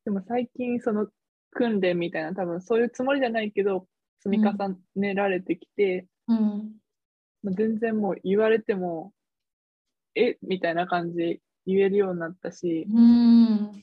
[0.06, 1.08] でも最近その
[1.52, 3.88] 訓練みたいな、多分そういうつもりじゃないけど、
[4.24, 4.54] 積み重
[4.96, 6.74] ねられてきて、うん、
[7.44, 9.14] まあ、全然もう言われても、
[10.16, 10.38] え？
[10.42, 13.80] みたいな感じで言えるようになったし、うん、だ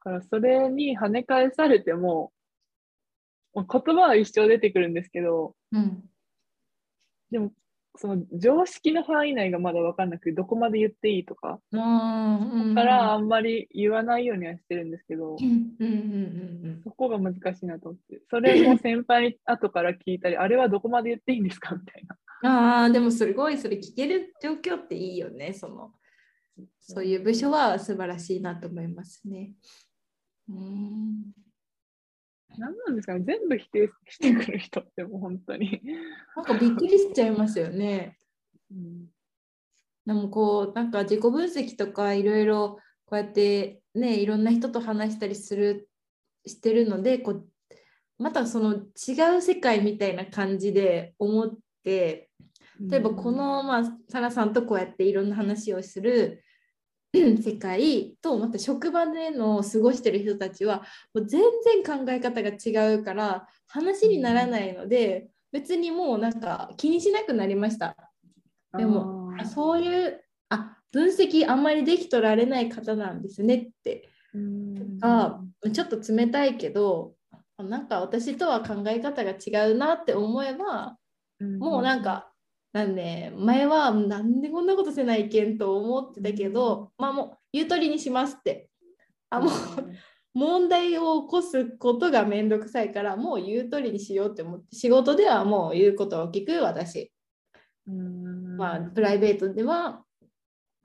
[0.00, 2.32] からそれに跳ね返されても、
[3.54, 6.04] 言葉は一生出てくるんですけど、うん、
[7.30, 7.52] でも、
[7.96, 12.74] その常識の範囲内がまだ分かんなくて、どこまで言っていいとか、うん。
[12.74, 15.36] からあんまり言わないようにはしてるんですけど、
[16.84, 22.16] そこが難しいなと思って、それも先輩に後から聞いたり、あれはどこまで言っていいんですかみたいな。
[22.44, 25.52] ああでもすごいそれ聞ける状況っていいよね。
[25.52, 25.92] その
[26.80, 29.52] そういう部署は素晴らしいなと思いますね。
[30.48, 31.32] うん
[32.58, 35.80] 何なんですかね全部否定してくる人ってもう本当に。
[36.36, 38.16] なんかびっくりしちゃいますよね。
[38.70, 39.06] うん
[40.06, 45.88] でもこうなんか自己分析とかいろいろこうやってねいろんな人と話したりする
[46.46, 47.46] してるのでこう
[48.18, 51.50] またその違う世界みたいな感じで思っ
[51.84, 52.30] て
[52.80, 56.42] 例えばこの、まあ、サラさんとこうやっていろんな話をする
[57.42, 60.82] 世界とまた職場での過ごしてる人たちは
[61.14, 67.96] もう全然考え方が違うから話にならないので別にもうなんか気にしなくなりました。
[68.76, 74.08] でもあそういうあ分析あんまりできとられない方なんですねって。
[74.32, 74.98] うん。
[74.98, 75.40] が
[75.74, 77.12] ちょっと冷たいけど
[77.58, 80.96] あなんか私とは考え方が違うなって思えば
[81.58, 82.31] もうなんか、
[82.72, 88.68] なんで前はなんでこんなことせないけんと思ってたけど、まあもう言う通りにしますって。
[89.30, 89.50] あもう
[90.34, 97.12] 問題を起こすことがめんどくさいからもう言う通りにしようって思って仕事ではもう言うことを聞く私。
[97.86, 100.04] うんまあプライベートでは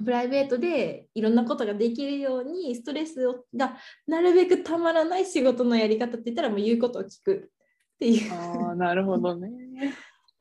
[0.03, 7.51] プライベートでいろんなことができるようにストレスをがなるべくたまらない仕事のやり方って言ったらもう言うことを聞く
[7.95, 8.33] っていう。
[8.33, 9.49] ああ、なるほどね。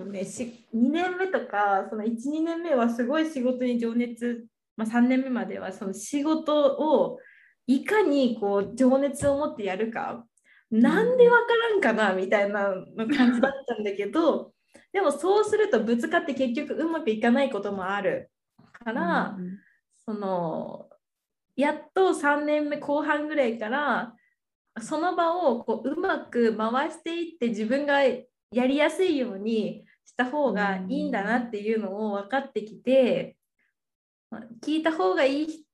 [0.05, 4.45] ね、し2年目とかその12年目はすごい仕事に情熱、
[4.77, 7.19] まあ、3年目まではその仕事を
[7.67, 10.25] いかにこう情熱を持ってやるか。
[10.71, 14.53] なんでわからんかなみたいな感じだったんだけど
[14.93, 18.31] でもそうするとぶつかって結局うまくいかないこともある。
[18.85, 19.59] から、うん
[20.09, 20.89] その
[21.57, 24.15] やっと3年目後半ぐらいから
[24.81, 28.03] その場をこううまく回していって自分が
[28.51, 33.37] やりやすいようにした方がいいんだなっていうのを分かってきて
[34.31, 35.67] まあ聞いた方がいい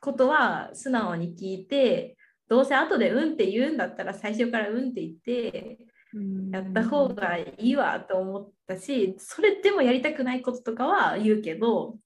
[0.00, 2.16] ことは素直に聞いて
[2.48, 5.78] どうせ後で「うん」って言うんだったら最初から「うん」って言って
[6.14, 11.98] うんやった方がいいわと思ったしそれでもやりたくないこととかは言うけど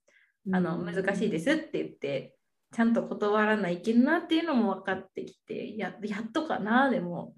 [0.52, 2.36] あの難しいですって言って
[2.72, 7.34] ちゃんと断らないけんなっていうのも分かってきてややっとかなでも。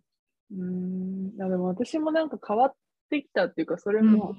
[0.58, 2.74] うんいやでも私もなんか変わっ
[3.10, 4.36] てきたっていうか、それうんも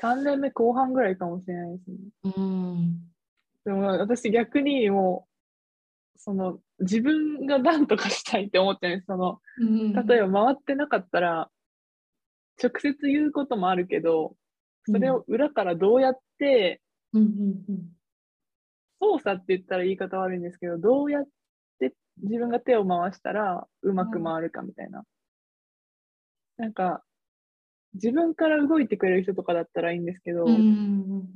[0.00, 1.96] 3年目後半ぐらいかもしれないですね。
[2.36, 3.12] うん
[3.64, 5.26] でも私逆にも
[6.16, 9.06] う、その自分が何とかしたいって思ってです。
[9.06, 11.50] そのうん例えば回ってなかったら、
[12.62, 14.36] 直接言うこともあるけど、
[14.86, 16.80] それを裏からどうやって、
[19.00, 21.24] 操作って言ったら言い方悪いんですけど、どうやっ
[21.80, 25.02] て自分が手を回したらうまく回るかみたいな。
[26.62, 27.02] なんか、
[27.94, 30.46] 自分から動いてくれる人とかだったらいいんですけど、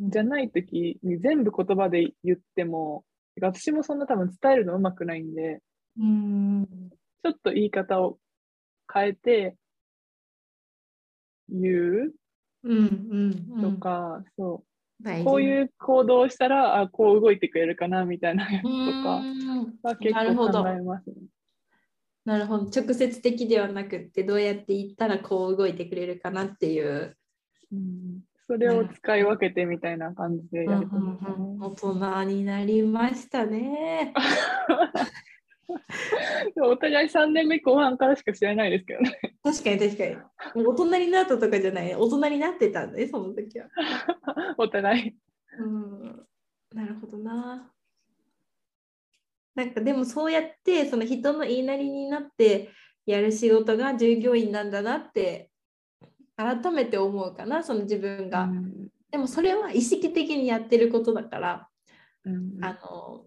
[0.09, 3.05] じゃないときに全部言葉で言っても、
[3.41, 5.61] 私もそんな多分伝えるのうまくないんで、
[5.99, 6.67] うん
[7.25, 8.19] ちょっと言い方を
[8.93, 9.57] 変えて
[11.49, 12.15] 言う
[13.61, 15.25] とか、そう。
[15.25, 19.79] こういう行動をしたら、あ、こう動いてくれるかなみたいなやつとうかん。
[19.83, 21.17] は結構考えますね。
[22.27, 27.17] なるほど直接的ではなくってどうやって言ったらこう動いてくれるかなっていう、
[27.73, 34.13] うん、それを使い分けてみたいな感じでやるとねうんうん大人になりましたね。
[36.63, 39.19] お互い3年目後半からしか知らないですけどね。
[39.43, 40.17] 確かに確かに。
[40.67, 43.69] 大人になったとかじゃない大人になってたんでその時は。
[44.59, 45.17] お互い。
[45.59, 46.27] うん、
[46.73, 47.73] なるほどな。
[49.57, 52.71] なんかでもそうやってその人の言いなりになって
[53.07, 55.51] やる仕事が従業員なんだなって
[56.37, 58.45] 改めて思うかなその自分が。
[58.45, 61.69] うんでもそれは意識的にやってることだから、
[62.25, 63.25] うんあの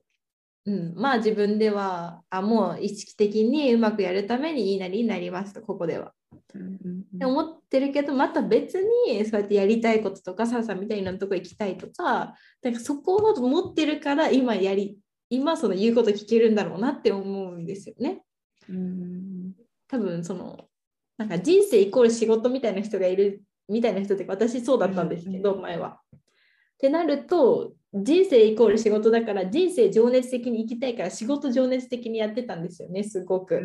[0.65, 6.13] うん、まあ自分ではあもう意識的にうまくやるために言いなりになりますとここでは。
[6.53, 8.75] うんうんって思ってるけどまた別
[9.07, 14.97] にそうやってやりたいこととかサラさんみたいなとこ行きたいとかかそこを持ってるから今やり
[15.29, 18.23] 今その言うこと聞けるんだろうなって思うんですよね。
[18.67, 19.53] うん。
[19.87, 20.65] 多分その
[21.17, 25.99] なんか人生イコール仕事みたいな人がいるみたいな人って私そうだったんですけど、前は。
[26.15, 26.19] っ
[26.79, 33.59] てなると人生イコール仕事だから人生情熱的に生きたいから仕事情熱的にやってたんですよねすごく。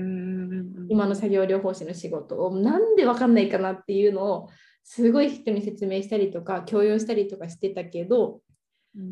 [0.88, 2.56] 今の作業療法士の仕事を。
[2.56, 4.48] なんで分かんないかなっていうのを
[4.82, 8.40] すごい人に説明したりとか強要したりとかしてたけど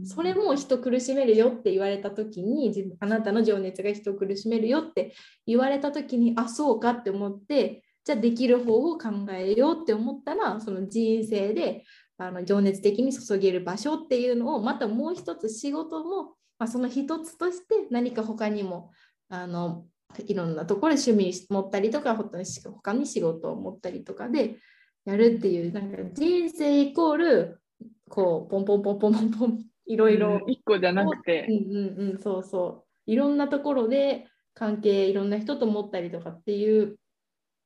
[0.05, 5.15] それも人苦しめるよって言われた時にあなたの情熱が人苦しめるよって
[5.47, 11.85] 言われた時にあそうかって思ってじゃあできる方を考えようって思ったらその人生で
[12.17, 18.93] あの情熱的に注げる場所っていうのをまたもう一つ仕事も、まあ、その一つとして何か他にも
[19.29, 19.87] あの
[20.27, 24.59] いろんなところで趣味持ったりとか他に仕事を持ったりとかで
[25.05, 27.61] やるっていうなんか人生イコール
[28.09, 33.11] こうポンポンポンポンポンポンいろいろ、1個じゃなくて、うんうんうん、そうそう。
[33.11, 36.97] いろんなところで関係いろんな人と持ったりとかっていう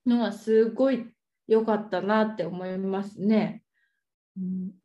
[0.06, 1.06] のはすごい
[1.46, 3.62] 良かったなって思いますね。
[4.36, 4.40] う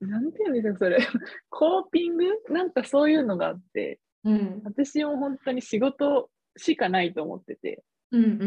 [0.05, 0.97] ん、なんていうんですかそれ。
[1.49, 2.25] コーピング？
[2.49, 8.41] なんかそういうのがあって、うん、私も本当に仕事しかないと思ってて、うんうん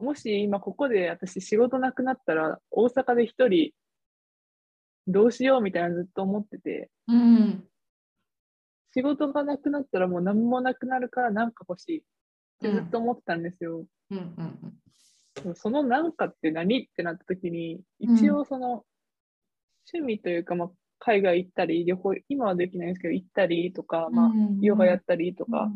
[0.00, 3.72] うん、もし今ここで私仕事なくなったら大阪で一人
[5.06, 7.64] どうしようみたいなずっと思ってて、うん、
[8.94, 12.02] 仕事がなくなったらもう何もなくなるから何か欲しいっ
[12.62, 13.84] てずっと思ってたんですよ。
[14.10, 14.74] うんうん
[15.46, 18.84] うん、その何かって何ってなった時に一応その
[19.92, 24.30] 趣味というか、まあ、海外行ったり旅行今はできないんですけど行ったりとか、まあ、
[24.60, 25.70] ヨガやったりとか、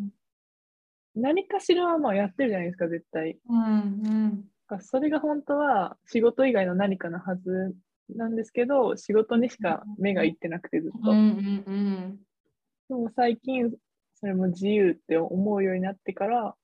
[1.15, 3.37] 何かしらはまあやってるじゃないですか絶対。
[3.49, 4.45] うん。
[4.71, 7.75] うん、それが本当は仕事以外の何かのはず
[8.15, 11.11] なんですけど仕事にしか目がいってなくてずっと。
[11.11, 11.25] うんうん
[11.67, 12.19] うん、
[12.89, 13.71] でも最近
[14.15, 16.55] それも自由って思うようになってから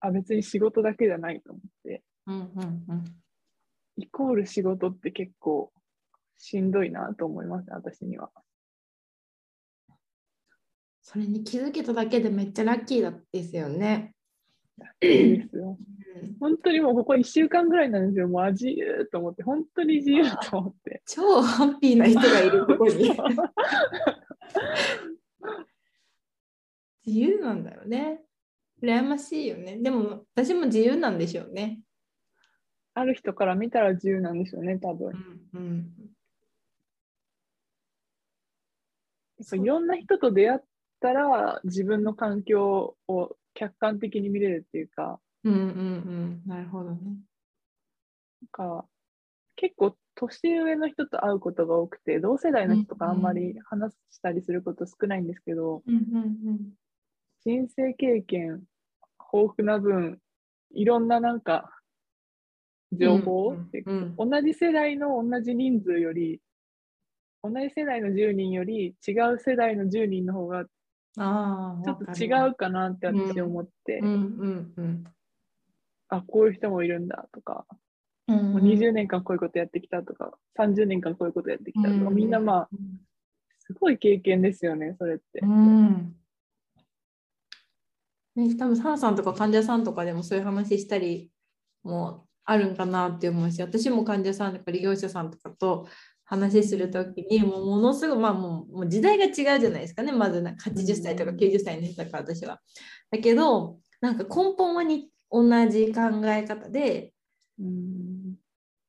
[0.00, 3.04] あ別に仕事だけじゃないと思って、うんうんうん、
[3.96, 5.72] イコール仕事って結構
[6.36, 8.30] しんどいなと思います、私には。
[11.02, 14.14] それに気づけただけでめっちゃラッキーだですよね。
[15.00, 15.78] ですよ。
[16.40, 18.28] 本当にもうここ1週間ぐらいなんですよ。
[18.28, 21.02] もう自由と思って、本当に自由と思って。
[21.08, 23.10] 超ハッピーな人がいる、 ここに。
[27.06, 28.22] 自由なんだよね。
[28.82, 29.78] 羨ましいよね。
[29.78, 31.80] でも私も自由なんでしょうね。
[32.94, 35.12] ある人から見たら自由なんでしょうね、多分。
[35.54, 35.92] うん、うん
[39.40, 40.60] いろんな人と出会っ
[41.00, 45.20] たら自分の環境を客観的に見れるっていうか。
[45.44, 46.98] うんうんうん、なるほどね。
[48.42, 48.86] なんか
[49.56, 56.58] 結構年上の人と会うことが多くて同世代の人とかあんまり話したりすること少ないんですけど、うんうんうん、
[57.44, 58.62] 人生経験
[59.32, 60.18] 豊富な分
[60.70, 61.70] いろんななんか
[62.92, 66.40] 情報、うんうんうん、同じ世代の同じ人数より
[67.42, 75.04] 同じ世代の10人より違う世代の10人の方がちょっと違うかなって私思って、うんうんうん、
[76.08, 77.66] あこういう人もいるんだとか、
[78.28, 82.68] うん、もう20年間こういうことやってきたとか30年間こういうことやってきたとか、みんなまあ
[83.58, 85.40] すごい経験ですよねそれって。
[85.42, 86.14] うん。
[88.36, 91.30] ね、多分サンさんとか患者さんとかでもそういう話したり
[91.82, 95.86] もあるんかなって思うし私も患者さんとか利用者さんとかと
[96.24, 102.60] 話する時にもうものすごいまあもうもう時代が違うじゃないですかねまずなんか80歳とか90歳の人だから私は。
[103.10, 107.12] だけどなんか根本はに同じ考え方で、
[107.58, 108.34] うん、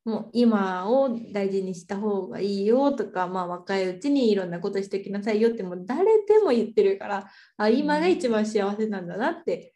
[0.06, 9.74] もう今を大事にした方がいいよとか、まあ、若いうちにいろんなことしてきなさいよってもう誰でも言ってるからあ今が一番幸せなんだなって。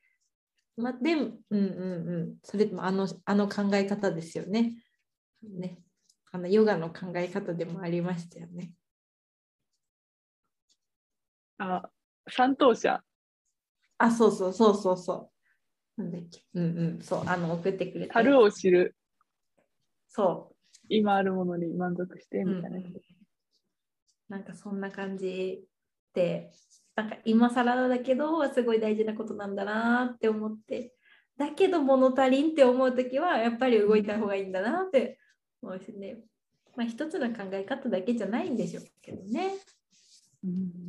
[0.75, 4.73] まあ、でうんうんうんそれもあのあの考え方ですよね。
[5.43, 5.77] ね
[6.31, 8.71] あのヨガの考え方でもありましたよね。
[11.59, 11.89] あ、
[12.27, 13.03] 三等者。
[13.99, 15.32] あ、そうそうそうそうそう。
[15.97, 16.43] なんだっけ。
[16.55, 18.13] うんうん、そう、あの送ってくれた。
[18.15, 18.95] 樽を知る。
[20.07, 20.55] そう。
[20.89, 22.93] 今あるものに満足してみたいな、うんうん。
[24.29, 25.63] なんかそんな感じ
[26.13, 26.51] で、
[26.95, 30.93] なんか今更だけど、すごい大事なことなんだなって思って。
[31.37, 35.17] だけど物足りんって思う時はやっぱり動いた方がいいんだなって
[35.61, 36.17] そうですね。
[36.75, 39.53] まあ、一つの考え方だけじゃないんでしょうけどね。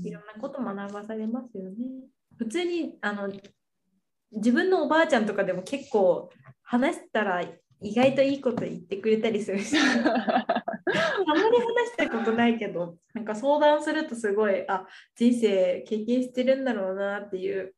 [0.02, 1.76] いろんなこと学ばされますよね。
[2.36, 3.30] 普通にあの
[4.36, 6.30] 自分のおばあちゃんとかでも結構
[6.62, 7.42] 話したら
[7.80, 17.74] 意外といいこと言ってくれたりするしあまり話したことないけどなんか相談するとすごいあ人生経験してるんだろうなっていう。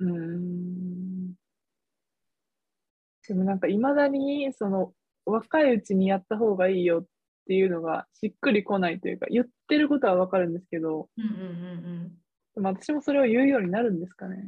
[0.00, 1.34] うん
[3.26, 4.92] でもなんかいまだにその
[5.24, 7.04] 若いうちにやった方がいいよっ
[7.44, 11.42] っていうのがしっくりこないというか、言ってることはわかるんですけど、うんうんうんう
[12.06, 12.08] ん。
[12.54, 14.42] でも私もそれを言うようになるんですかね。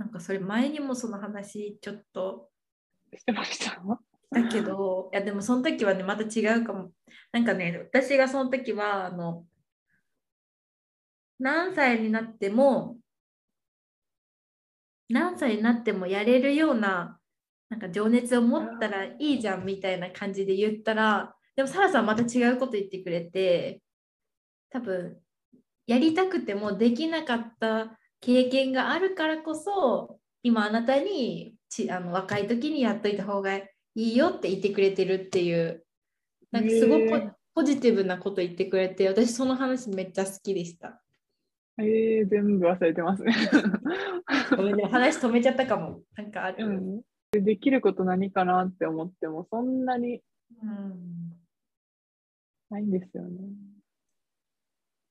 [0.00, 2.48] なんかそれ前にもその話ちょっと
[3.14, 3.82] してました？
[4.32, 6.90] だけど、いやでもその時はね、また違うかも。
[7.32, 9.44] なんかね、私がその時は、あの、
[11.38, 12.96] 何歳になっても、
[15.10, 17.18] 何歳になってもやれるような、
[17.68, 23.82] なんか情熱を持ったらいいじゃんみたいな感じで言ったら、でもサラさんまた違うこと言ってくれて、
[24.70, 25.18] 多分、
[25.86, 35.84] やりたくてもできなかった経験があるからこそ、今あなたにちあの若い時にやっといた方がいいよって言ってくれてるっていう、
[36.50, 41.02] なんかすごくポ,、ジティブなこと言ってくれて、私その話めっちゃ好きでした。
[41.78, 43.34] えー、全部忘れてますね。
[44.56, 46.02] ごめんね、話止めちゃったかも。
[46.16, 46.66] なんかある。
[46.66, 47.00] うん、
[47.32, 50.20] でできること何かなって思っても、そんなに
[50.62, 51.30] うん
[52.70, 53.38] ないんですよね。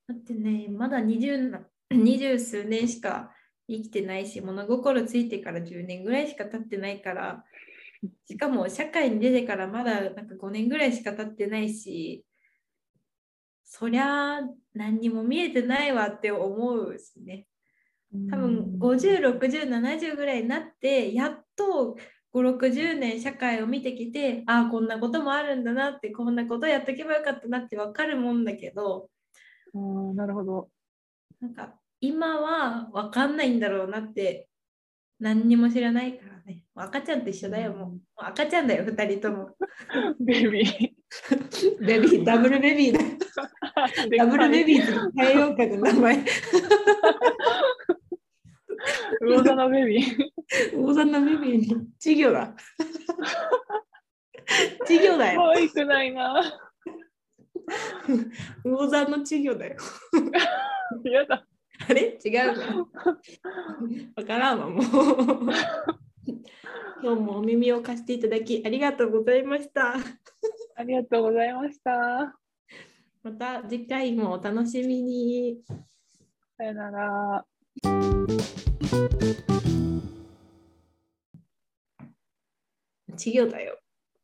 [0.07, 3.31] だってね、まだ 20, な20数年しか
[3.67, 7.43] 生きてないし、物心ついてから10年ぐらいしか経ってないから、
[8.27, 12.25] しかも社会に出てからまだなんか5年ぐらいしか経ってないし、
[13.63, 14.41] そりゃ
[14.73, 17.45] 何にも見えてないわって思うしね。
[18.31, 21.95] 多分50、60、70ぐらいになって、やっと
[22.33, 29.09] 5、60年社会を見てきて、ああ、こんなこともあるんだなって、こんなことやっとけばよかったなって分かるもんだけど、
[29.75, 29.79] う
[30.13, 30.69] ん、なるほど。
[31.39, 34.49] なんか今は分かんないんだろうなって
[35.19, 36.63] 何にも知らないからね。
[36.75, 37.79] 赤ちゃんと一緒だよ、もう。
[37.79, 39.49] もう赤ちゃんだよ、2人とも。
[40.19, 40.89] ベビー。
[41.85, 43.07] ベビー、ダブルベビーだよ。
[44.17, 46.25] ダブルベビーって変えようかな、名前。
[49.21, 50.31] 魚座のベビー。
[50.77, 52.55] 大座のベビーの稚魚だ。
[54.79, 55.41] 稚魚だよ。
[55.41, 56.61] 可愛くないな。
[58.63, 59.77] 魚座の稚魚だよ。
[61.03, 61.45] やだ。
[61.89, 62.17] あれ？
[62.23, 62.31] 違う
[62.75, 62.87] の？
[64.15, 64.83] わからんわ、もう。
[67.01, 69.95] 今日もお耳を貸していただきありがとうございました。
[70.75, 72.37] ありがとうございました。
[73.23, 75.63] また次回もお楽しみに。
[76.57, 77.45] さよなら。
[83.13, 83.79] 稚魚だよ。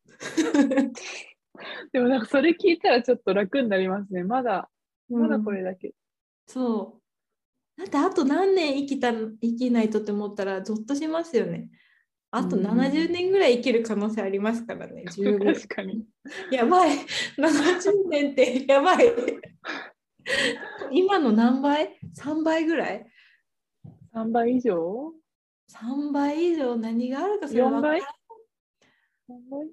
[1.92, 4.22] でもなんかそれ聞いたらちょっと楽になりますね。
[4.22, 4.70] まだ、
[5.08, 5.94] まだこれだけ。
[6.46, 7.05] そう。
[7.76, 11.68] だってあと何年生きた生きないとって思ったらゾッとしますよね。
[12.30, 15.04] あとうん70年ぐらい生きる可能性ありますからね。
[15.14, 16.04] 十分確かに。
[16.50, 16.96] やばい。
[17.38, 19.06] 70年ってやばい。
[20.90, 23.06] 今の何倍 ?3 倍ぐらい
[24.14, 25.14] ？3倍以上
[25.70, 26.76] ?3 倍以上？
[26.76, 28.02] 何があるかそれは分からん ?4
[29.50, 29.68] 倍？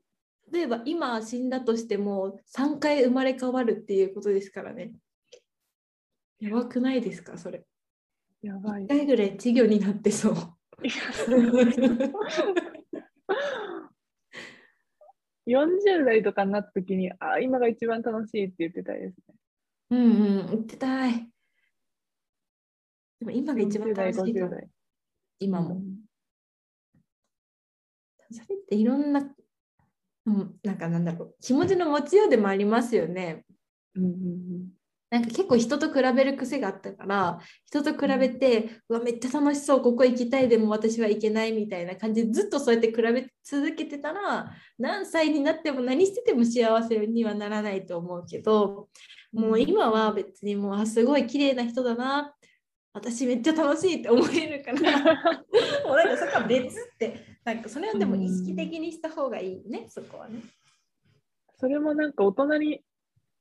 [0.51, 4.91] 例えば今死んだとしても3回生まれ変わるっていうことですからね。
[6.39, 7.65] やばくないですかそれ？
[8.43, 8.87] やばい1。
[8.87, 10.35] 回ぐらい稚魚になってそう。
[15.47, 19.35] 40代とかになった時に、あ、今が一番楽しいって言ってたいですね。
[19.91, 20.07] うんう
[20.43, 21.29] ん、言ってたい。
[23.19, 24.49] でも今が一番40代、50楽しいか。
[25.39, 25.75] 今も。
[25.75, 26.03] うん
[28.31, 29.21] それっていろんな、
[30.25, 33.45] うん、なんかなんだろう、気持ちの持ちようでもありますよね。
[33.93, 34.82] うんうん
[35.13, 48.89] なんか結構人と比べる癖があったから、人と比べて、うわ、めっちゃ楽しそう、ここ行きたい、でも私は行けないみたいな感じでずっとそうやって比べ続けてたら、何歳になっても何してても幸せにはならないと思うけど、
[49.31, 52.33] もう今は別にもう、あ、すごい綺麗な人だな、
[52.91, 54.79] 私めっちゃ楽しいって思えるから、
[55.85, 60.39] もうなんかそこは別って、なんかそれはでも意識的にした方がいいね、そこはね。
[61.59, 62.81] それもなんか大人に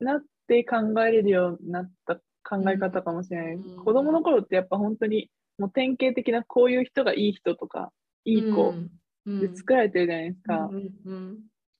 [0.00, 3.54] なって考えれるようになった考え方かもしれない。
[3.54, 7.92] うん子供の頃ってやっぱ本当にもう典型的なこういう人がいい人とか
[8.24, 8.74] いい子
[9.26, 10.70] うんで作られてるじゃないですか。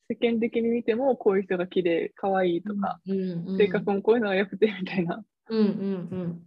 [0.09, 5.25] 世間的に見てもこういう人が綺麗、可愛いとか、性格もこういうのが良くてみたいな。
[5.49, 6.43] うんうん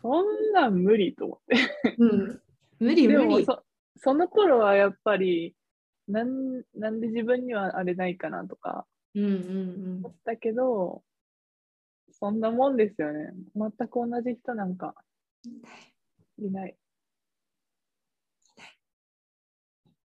[0.00, 1.94] そんなん無理と思って。
[1.98, 2.40] うんうん
[2.78, 3.18] 無理無理。
[3.18, 3.62] でもそ
[3.96, 5.54] その頃はやっぱり
[6.06, 11.02] なんなんで自分にはあれないかなとかうんうん思ったけど、
[12.20, 13.32] そんなもんですよね。
[13.54, 14.94] 全く同じ人なんか
[16.38, 16.76] いない。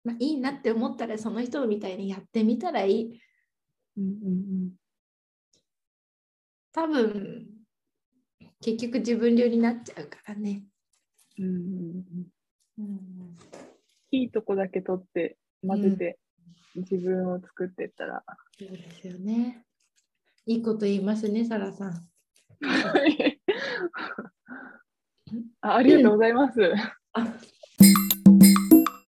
[0.04, 3.20] まあ、いいなって思ったらその人みたいにやってみたらいい。
[3.96, 4.72] うんうん
[6.74, 7.46] 多分
[8.62, 10.64] 結局自分流になっちゃうからね。
[11.38, 11.54] うんうん
[12.78, 13.36] うんうん
[14.10, 16.18] いいとこだけ取って混ぜて
[16.74, 18.22] 自分を作ってったら
[18.58, 19.64] そうですよね。
[20.46, 22.08] いいこと言いますね、サラさん。
[25.60, 26.60] あありがとうございます。
[27.14, 27.26] あ